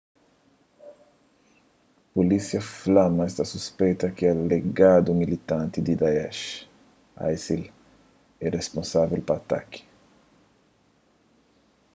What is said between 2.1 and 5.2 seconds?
pulísia fla ma es ta suspeita ki un alegadu